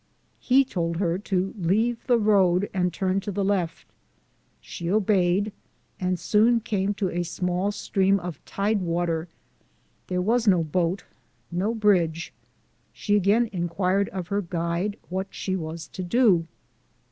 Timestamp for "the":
2.07-2.17, 3.31-3.45